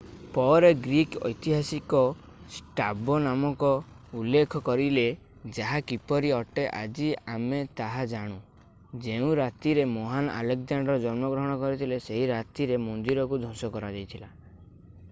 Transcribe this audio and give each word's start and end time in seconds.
ପରେ 0.35 0.69
ଗ୍ରୀକ୍ 0.85 1.15
ଐତିହାସିକ 1.27 1.99
ଷ୍ଟ୍ରାବୋ 2.53 3.17
ନାମକୁ 3.25 3.69
ଉଲ୍ଲେଖ 4.21 4.61
କରିଲେ 4.69 5.03
ଯାହା 5.59 5.83
କିପରି 5.93 6.33
ଅଟେ 6.39 6.65
ଆଜି 6.81 7.11
ଆମେ 7.35 7.61
ତାହା 7.83 8.07
ଜାଣୁ 8.15 8.39
ଯେଉଁ 9.07 9.29
ରାତିରେ 9.43 9.87
ମହାନ 9.95 10.35
ଆଲେକଜାଣ୍ଡାର 10.41 11.05
ଜନ୍ମଗ୍ରହଣ 11.07 11.61
କରିଲେ 11.67 12.01
ସେହି 12.09 12.27
ରାତିରେ 12.35 12.83
ମନ୍ଦିରକୁ 12.91 13.43
ଧ୍ୱଂସ 13.47 13.73
କରାଯାଇଥିଲା 13.79 14.33